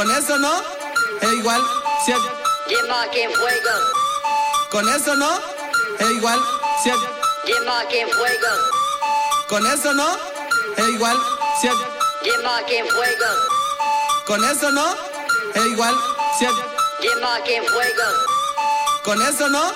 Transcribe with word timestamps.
Con 0.00 0.10
eso 0.12 0.38
no, 0.38 0.62
es 1.20 1.32
igual. 1.34 1.60
Si 2.06 2.12
que 3.12 3.28
fuego, 3.28 3.70
con 4.70 4.88
eso 4.88 5.14
no, 5.14 5.30
es 5.98 6.10
igual. 6.12 6.40
Si 6.82 6.90
que 6.90 8.06
fuego, 8.06 8.48
con 9.46 9.66
eso 9.66 9.92
no, 9.92 10.16
es 10.78 10.88
igual. 10.88 11.18
Si 11.60 11.68
que 11.68 12.84
fuego, 12.84 13.26
con 14.24 14.42
eso 14.42 14.70
no, 14.72 14.96
es 15.54 15.66
igual. 15.66 15.94
Si 16.38 16.46
que 17.44 17.62
fuego, 17.68 18.04
con 19.04 19.20
eso 19.20 19.50
no, 19.50 19.70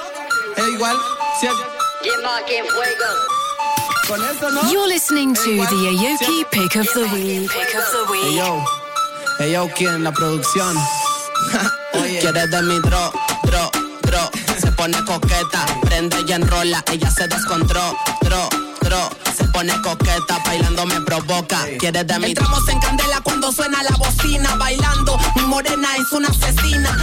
es 0.56 0.68
igual. 0.68 0.96
Si 1.38 1.48
que 2.46 2.64
fuego, 2.64 3.10
con 4.08 4.24
eso 4.24 4.50
no. 4.50 4.70
You're 4.70 4.88
listening 4.88 5.34
to 5.34 5.42
the 5.42 5.80
Aoki 5.92 6.50
pick 6.50 6.76
of 6.76 6.90
the 6.94 7.10
week. 7.12 7.50
Pick 7.50 7.74
of 7.74 7.84
the 7.92 8.06
Hey 8.10 8.40
week. 8.40 8.83
Hey 9.38 9.52
yo, 9.52 9.68
¿quién? 9.76 10.04
La 10.04 10.12
producción. 10.12 10.76
Oye. 11.94 12.18
Quieres 12.20 12.50
de 12.50 12.62
mi 12.62 12.78
dro, 12.80 13.12
dro, 13.44 13.70
dro. 14.02 14.30
Se 14.58 14.70
pone 14.72 14.96
coqueta, 15.04 15.66
prende 15.82 16.16
y 16.26 16.32
enrola. 16.32 16.84
Ella 16.90 17.10
se 17.10 17.28
descontró, 17.28 17.96
dro, 18.22 18.48
dro. 18.80 19.10
Se 19.36 19.44
pone 19.48 19.72
coqueta, 19.82 20.38
bailando 20.44 20.86
me 20.86 21.00
provoca. 21.00 21.66
Quieres 21.78 22.06
de 22.06 22.18
mi 22.18 22.28
Entramos 22.28 22.68
en 22.68 22.78
candela 22.80 23.20
cuando 23.22 23.52
suena 23.52 23.82
la 23.82 23.96
bocina, 23.96 24.54
bailando. 24.56 25.18
Mi 25.36 25.42
morena 25.42 25.88
es 25.96 26.12
una 26.12 26.28
asesina. 26.28 26.96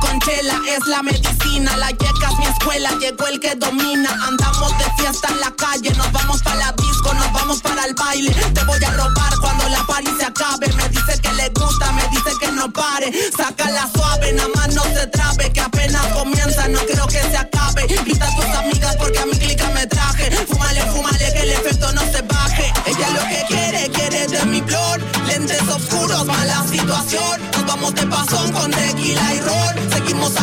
Con 0.00 0.18
chela 0.20 0.60
es 0.68 0.86
la 0.86 1.02
medicina. 1.02 1.76
La 1.76 1.90
yeca 1.90 2.28
es 2.30 2.38
mi 2.38 2.46
escuela, 2.46 2.90
llegó 3.00 3.26
el 3.26 3.40
que 3.40 3.54
domina. 3.54 4.10
Andamos 4.26 4.76
de 4.78 4.84
fiesta 4.96 5.28
en 5.30 5.40
la 5.40 5.50
calle, 5.52 5.90
nos 5.96 6.10
vamos 6.12 6.42
para 6.42 6.56
la 6.56 6.72
disco, 6.72 7.12
nos 7.14 7.32
vamos 7.32 7.60
para 7.60 7.84
el 7.84 7.94
baile. 7.94 8.32
Te 8.54 8.64
voy 8.64 8.82
a 8.84 8.90
robar 8.90 9.32
cuando 9.40 9.68
la 9.68 9.84
party 9.86 10.10
se 10.18 10.26
acabe. 10.26 10.72
Me 10.74 10.88
dice 10.88 11.20
que 11.20 11.32
le 11.32 11.48
gusta, 11.50 11.92
me 11.92 12.02
dice 12.08 12.30
que 12.40 12.52
no 12.52 12.70
pare. 12.72 13.12
Saca 13.36 13.70
la 13.70 13.88
suave, 13.94 14.32
nada 14.32 14.48
más 14.54 14.74
no 14.74 14.82
se 14.84 15.06
trabe. 15.08 15.52
Que 15.52 15.60
apenas 15.60 16.06
comienza, 16.08 16.68
no 16.68 16.80
creo 16.80 17.06
que 17.06 17.20
se 17.20 17.36
acabe. 17.36 17.86
Grita 17.86 18.26
a 18.26 18.36
tus 18.36 18.56
amigas 18.56 18.96
porque 18.96 19.18
a 19.18 19.26
mi 19.26 19.36
clica 19.38 19.68
me 19.70 19.86
traje. 19.86 20.30
Fúmale, 20.46 20.82
fúmale, 20.92 21.32
que 21.32 21.40
el 21.40 21.50
efecto 21.50 21.92
no 21.92 22.02
se 22.02 22.22
baje. 22.22 22.72
Ella 22.86 23.10
lo 23.10 23.20
que 23.28 23.44
quiere, 23.48 23.90
quiere 23.90 24.26
de 24.26 24.44
mi 24.46 24.60
flor. 24.62 25.00
Lentes 25.26 25.62
oscuros, 25.62 26.26
mala 26.26 26.64
situación. 26.68 27.40
Nos 27.52 27.66
vamos 27.66 27.94
de 27.94 28.06
pasón 28.06 28.52
con 28.52 28.70
tequila 28.70 29.34
y 29.34 29.40
ron. 29.40 29.87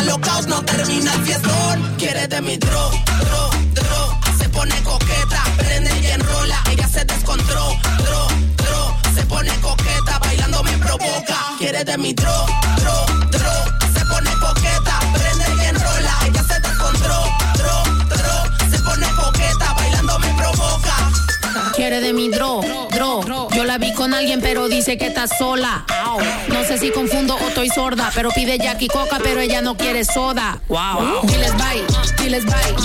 Alocados, 0.06 0.46
no 0.46 0.62
termina 0.64 1.12
el 1.16 1.22
fiestón. 1.24 1.96
Quiere 1.98 2.28
de 2.28 2.40
mi 2.40 2.58
dro, 2.58 2.92
dro, 3.22 3.50
dro. 3.74 4.20
Se 4.38 4.48
pone 4.50 4.76
coqueta, 4.84 5.44
prende 5.58 5.92
y 6.00 6.12
enrola. 6.12 6.62
Ella 6.72 6.88
se 6.88 7.04
descontró, 7.06 7.76
dro, 7.98 8.28
dro. 8.56 8.98
Se 9.16 9.26
pone 9.26 9.52
coqueta, 9.62 10.20
bailando 10.20 10.64
me 10.64 10.78
provoca. 10.78 11.38
Quiere 11.58 11.84
de 11.84 11.98
mi 11.98 12.14
dro, 12.14 12.46
dro, 12.78 13.06
dro. 13.32 13.54
Se 13.96 14.06
pone 14.06 14.30
coqueta, 14.40 15.00
prende 15.12 15.64
y 15.64 15.66
enrola. 15.70 16.14
Ella 16.28 16.44
se 16.44 16.60
descontró, 16.60 17.24
dro, 17.58 17.84
dro. 18.08 18.70
Se 18.70 18.78
pone 18.84 19.08
coqueta, 19.08 19.74
bailando 19.74 20.20
me 20.20 20.34
provoca. 20.36 20.96
Quiere 21.76 22.00
de 22.00 22.14
mi 22.14 22.30
dro, 22.30 22.62
dro. 22.92 23.50
Yo 23.56 23.64
la 23.64 23.80
vi 23.80 23.92
con 23.94 24.14
alguien, 24.14 24.40
pero 24.40 24.68
dice 24.68 25.00
que 25.00 25.08
está 25.08 25.28
sola. 25.28 25.84
No 26.50 26.64
sé 26.66 26.78
si 26.78 26.92
confundo 26.92 27.36
o 27.36 27.48
estoy 27.48 27.70
sorda, 27.70 28.12
pero 28.14 28.30
pide 28.30 28.58
Jackie 28.58 28.88
Coca, 28.88 29.18
pero 29.22 29.40
ella 29.40 29.62
no 29.62 29.76
quiere 29.76 30.06
soda. 30.06 30.60
Wow. 30.68 31.22
Diles 31.24 31.54
bye, 31.58 31.84
diles 32.24 32.46
bye. 32.46 32.76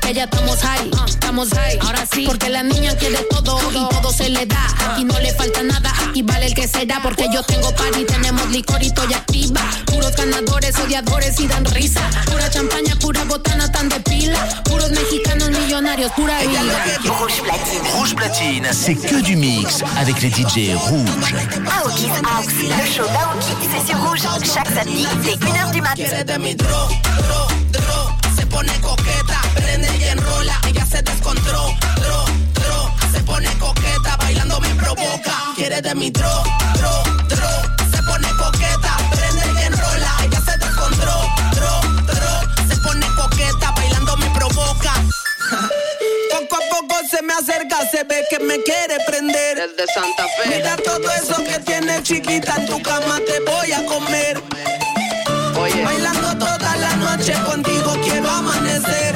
Que 0.00 0.14
ya 0.14 0.24
estamos 0.24 0.58
high, 0.60 0.90
estamos 1.06 1.48
high. 1.50 1.78
Ahora 1.80 2.06
sí, 2.12 2.24
porque 2.26 2.48
la 2.48 2.62
niña 2.62 2.94
quiere 2.96 3.18
todo 3.30 3.58
y 3.72 3.88
todo 3.88 4.12
se 4.12 4.28
le 4.28 4.46
da. 4.46 4.64
Aquí 4.92 5.04
no 5.04 5.18
le 5.18 5.32
falta 5.34 5.62
nada, 5.62 5.92
aquí 6.08 6.22
vale 6.22 6.46
el 6.46 6.54
que 6.54 6.68
será. 6.68 7.00
Porque 7.02 7.26
yo 7.32 7.42
tengo 7.42 7.74
party, 7.74 8.04
tenemos 8.04 8.48
licor 8.50 8.82
y 8.82 8.86
estoy 8.86 9.12
activa. 9.12 9.60
Puros 9.86 10.14
ganadores, 10.14 10.78
odiadores 10.78 11.40
y 11.40 11.46
dan 11.48 11.64
risa. 11.64 12.08
Pura 12.26 12.48
champaña, 12.50 12.94
pura 13.00 13.24
botana, 13.24 13.70
tan 13.72 13.88
de 13.88 13.98
pila. 14.00 14.62
Puros 14.64 14.90
mexicanos 14.90 15.50
millonarios, 15.50 16.12
pura 16.12 16.38
vida. 16.40 16.62
Rouge 17.04 17.40
platine. 17.42 17.90
Rouge 17.94 18.14
Platine, 18.14 18.68
c'est 18.72 18.94
que 18.94 19.20
du 19.22 19.34
mix 19.36 19.82
avec 19.98 20.20
les 20.22 20.30
DJ 20.30 20.74
rouges. 20.76 21.34
Aoki's 21.66 22.10
House. 22.22 22.69
Le 22.78 22.86
show 22.86 23.04
d'Aoki, 23.04 23.68
c'est 23.70 23.86
sur 23.86 23.98
Rouge. 23.98 24.20
Chaque 24.54 24.68
samedi, 24.68 25.06
dès 25.22 25.34
1h 25.34 25.72
du 25.72 25.80
matin. 25.80 26.04
Se 28.36 28.46
pone 28.46 28.72
coqueta, 28.80 29.40
prende 29.54 29.88
y 29.98 30.04
enrola. 30.04 30.54
Ella 30.68 30.84
se 30.86 31.02
descontró, 31.02 31.74
dro, 31.96 32.24
dro. 32.54 32.90
Se 33.12 33.20
pone 33.22 33.48
coqueta, 33.58 34.16
bailando 34.18 34.60
me 34.60 34.74
provoca. 34.74 35.34
Quiere 35.56 35.80
de 35.82 35.94
mi 35.94 36.10
dro, 36.10 36.42
dro, 36.74 37.02
dro. 37.28 37.79
Se 47.20 47.26
me 47.26 47.34
acerca, 47.34 47.78
se 47.90 48.04
ve 48.04 48.24
que 48.30 48.38
me 48.38 48.62
quiere 48.62 48.96
prender. 49.06 49.56
Desde 49.56 49.92
Santa 49.92 50.24
Fe. 50.36 50.56
Mira 50.56 50.76
todo 50.76 51.10
eso 51.12 51.36
que 51.44 51.58
tienes 51.60 52.02
chiquita, 52.02 52.54
en 52.56 52.66
tu 52.66 52.80
cama 52.82 53.20
te 53.26 53.40
voy 53.40 53.72
a 53.72 53.84
comer. 53.84 54.42
Bailando 55.84 56.38
toda 56.38 56.76
la 56.76 56.96
noche 56.96 57.34
contigo 57.44 57.92
quiero 58.02 58.30
amanecer. 58.30 59.14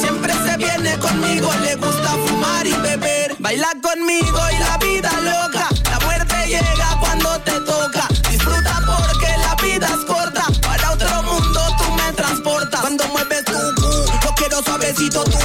Siempre 0.00 0.34
se 0.44 0.56
viene 0.58 0.98
conmigo, 0.98 1.50
le 1.62 1.76
gusta 1.76 2.10
fumar 2.26 2.66
y 2.66 2.74
beber. 2.74 3.36
Baila 3.38 3.70
conmigo 3.82 4.40
y 4.52 4.58
la 4.58 4.76
vida 4.78 5.10
loca. 5.22 5.68
La 5.90 5.98
muerte 6.00 6.34
llega 6.46 6.96
cuando 7.00 7.40
te 7.40 7.52
toca. 7.60 8.06
Disfruta 8.30 8.82
porque 8.86 9.28
la 9.38 9.54
vida 9.62 9.86
es 9.86 10.04
corta. 10.04 10.44
Para 10.60 10.92
otro 10.92 11.22
mundo 11.22 11.60
tú 11.78 11.90
me 11.92 12.12
transportas. 12.12 12.80
Cuando 12.80 13.06
mueves 13.08 13.44
tu 13.44 13.52
cu, 13.52 13.90
yo 14.22 14.34
quiero 14.36 14.62
suavecito, 14.62 15.24
tú 15.24 15.38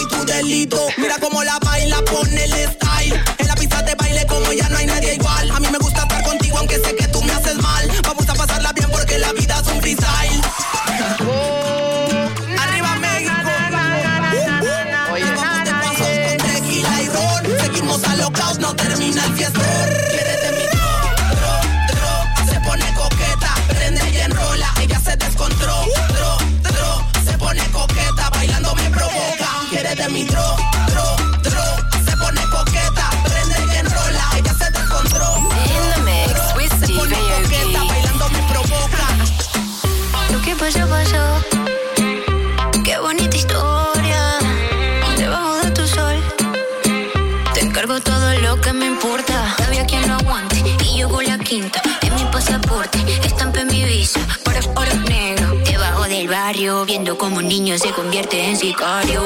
soy 0.00 0.08
tu 0.08 0.24
delito. 0.24 0.86
Mira 0.96 1.18
cómo 1.18 1.42
la 1.42 1.58
baila, 1.58 2.02
pone 2.02 2.44
el 2.44 2.52
style. 2.52 3.39
Como 57.20 57.36
un 57.36 57.48
niño 57.48 57.76
se 57.76 57.92
convierte 57.92 58.42
en 58.42 58.56
sicario. 58.56 59.20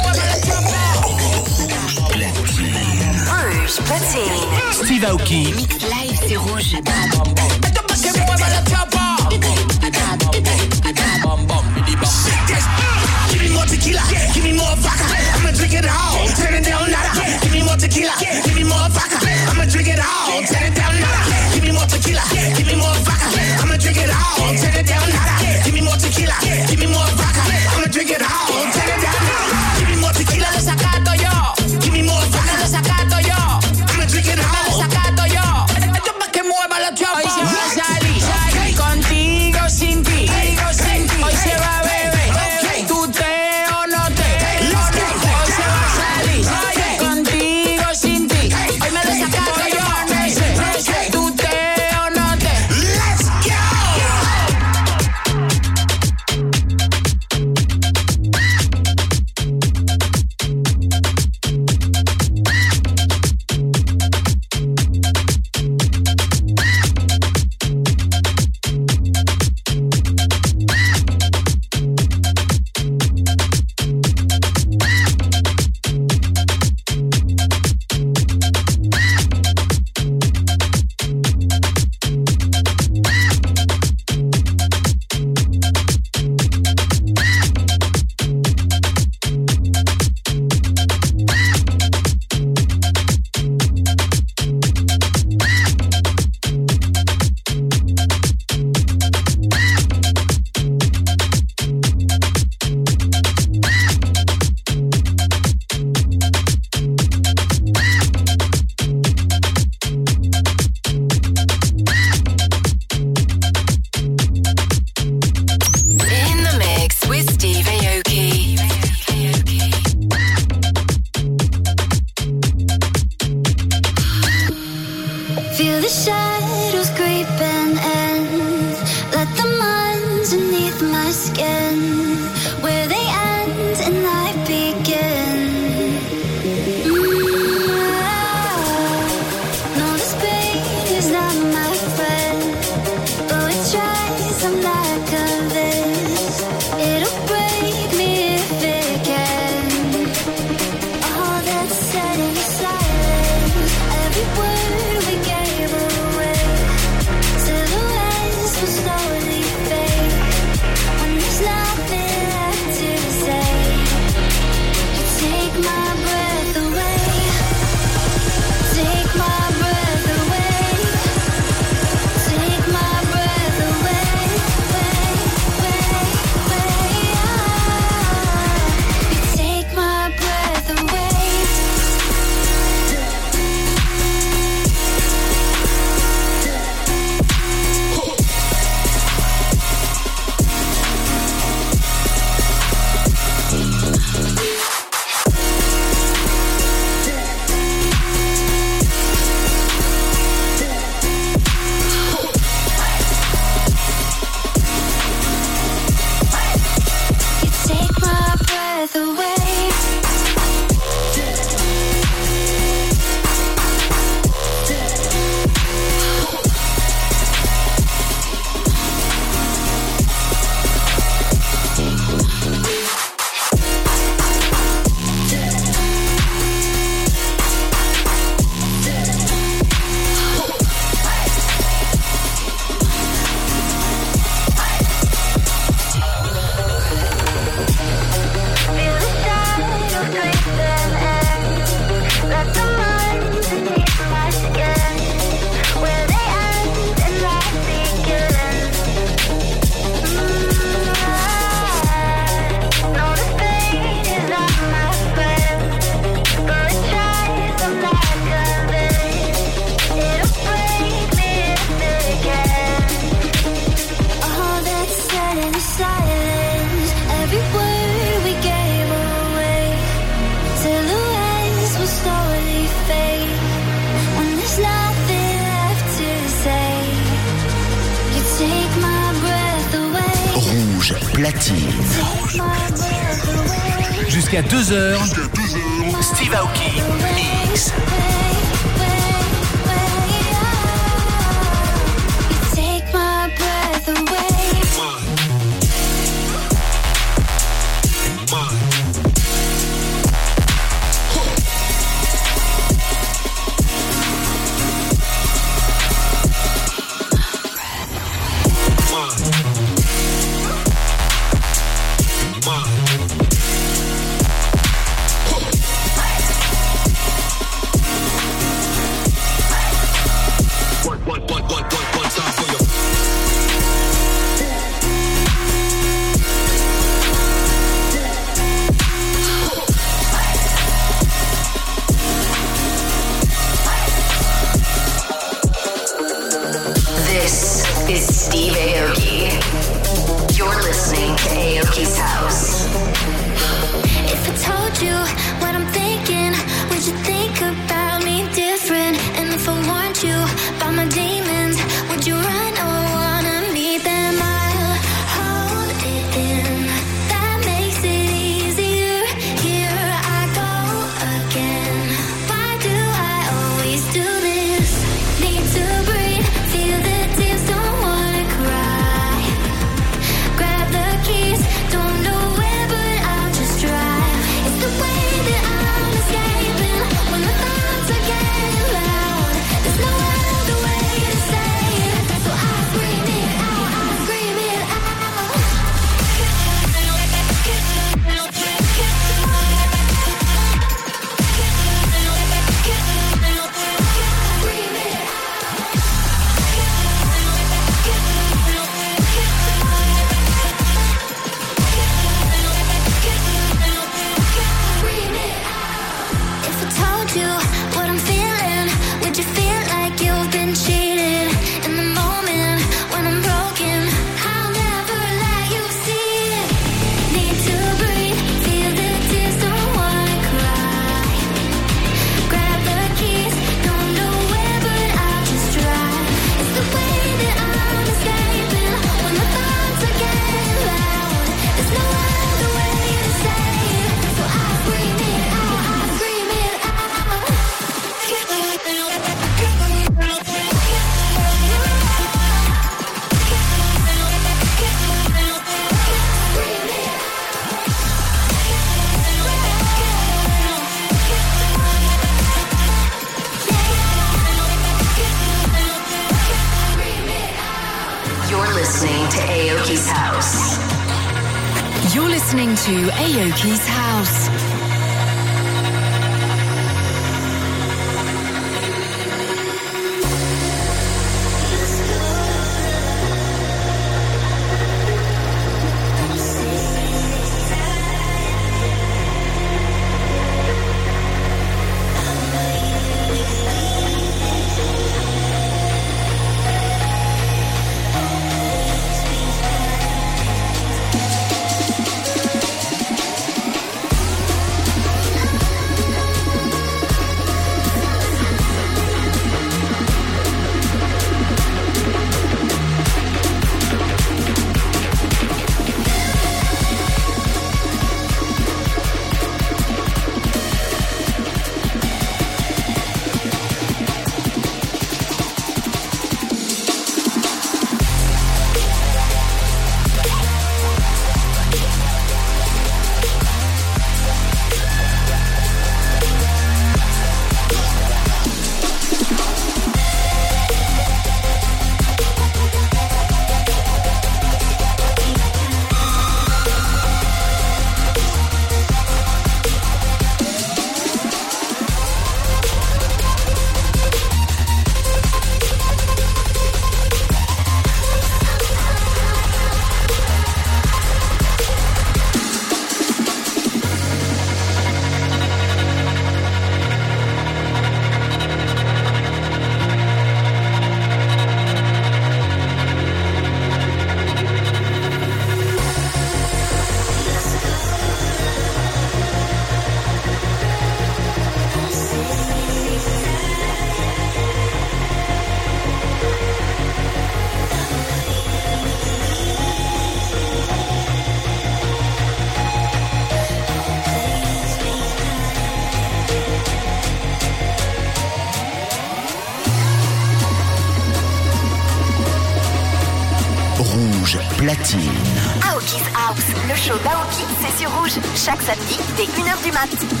chaque 598.23 598.41
samedi 598.43 598.77
dès 598.97 599.05
1h 599.05 599.43
du 599.43 599.51
mat. 599.51 600.00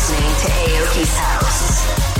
listening 0.00 0.34
to 0.36 0.46
Aoki's 0.46 1.18
House. 1.18 2.19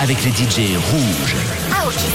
avec 0.00 0.24
les 0.24 0.30
DJ 0.30 0.76
rouges. 0.76 1.36
House, 1.72 2.06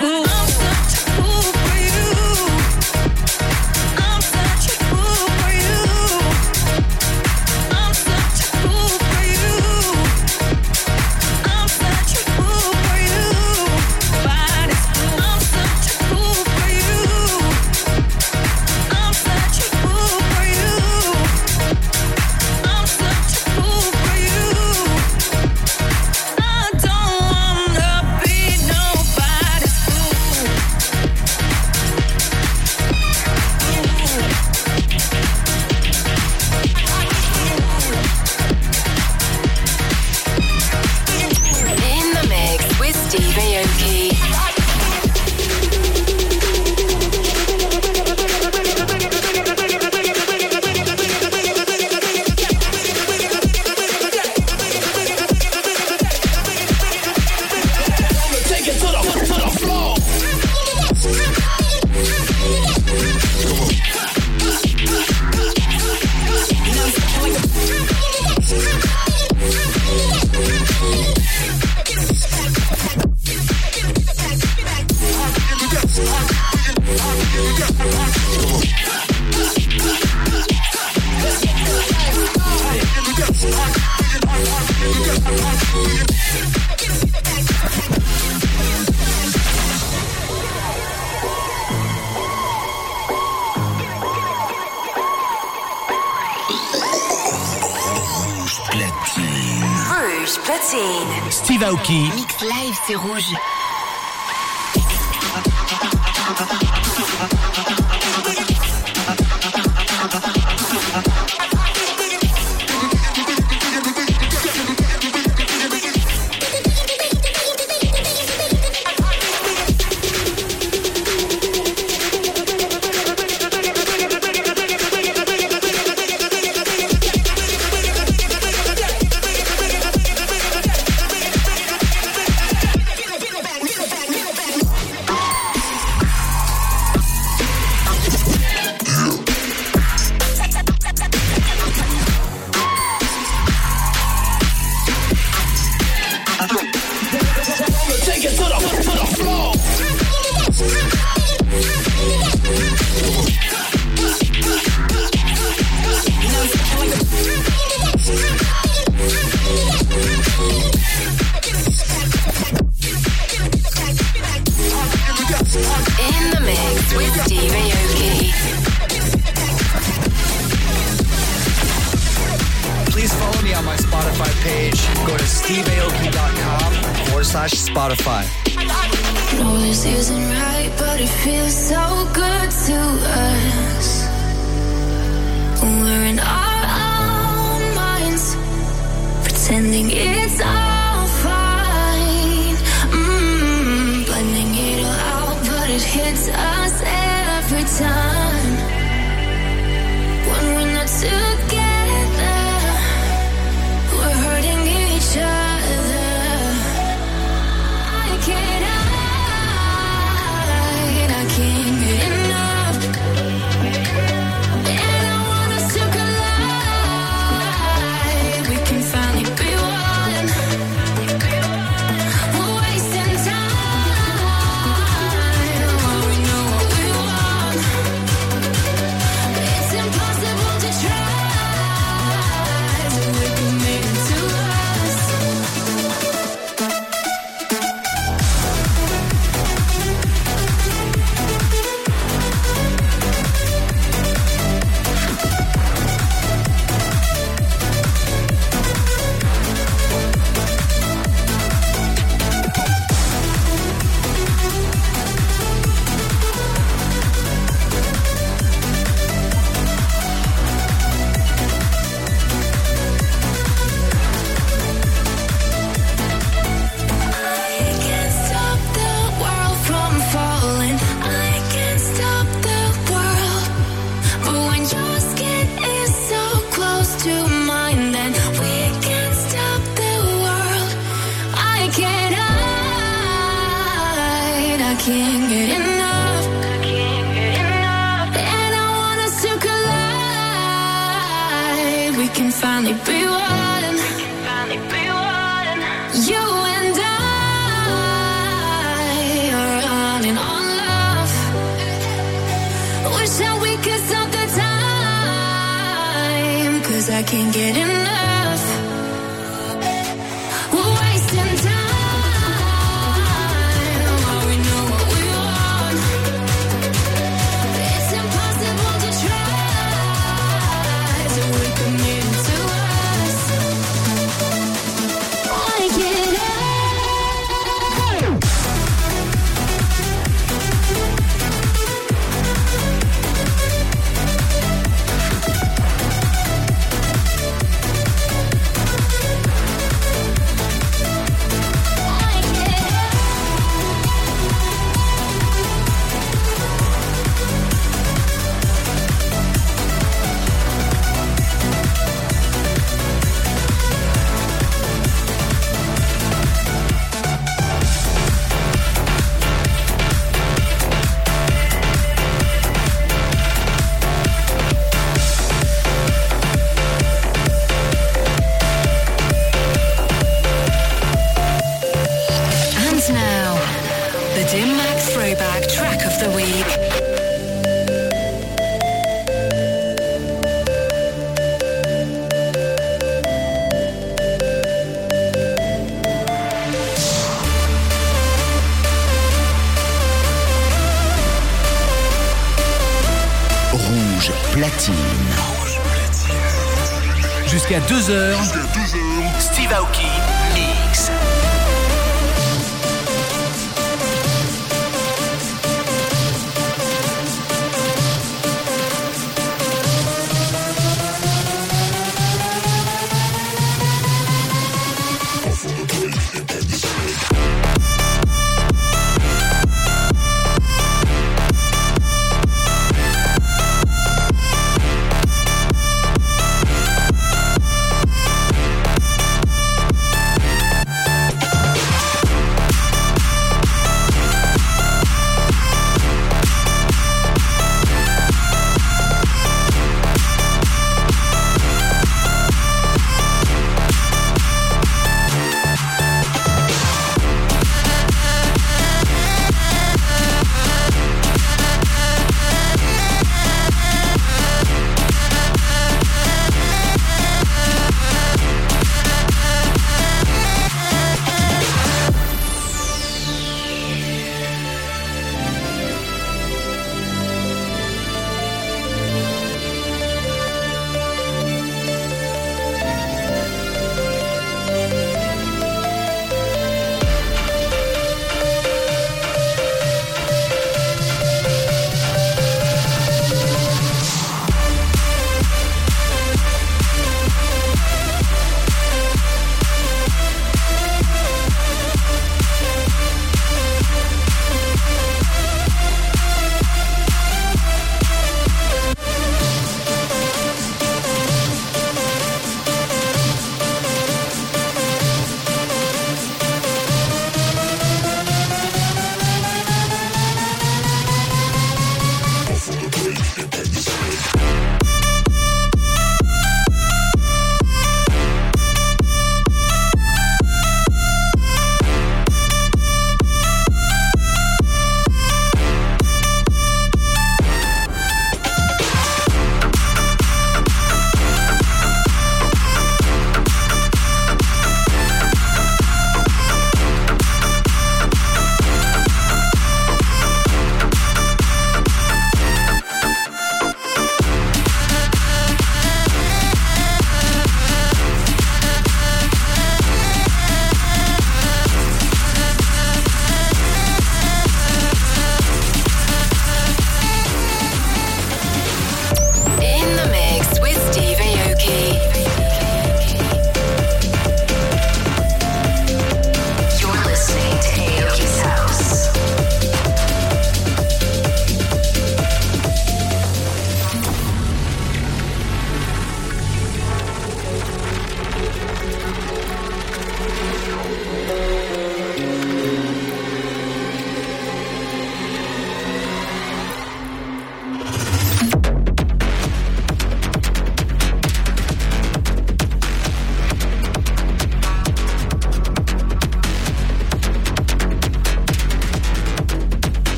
school. 0.00 0.27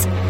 1h 0.00 0.29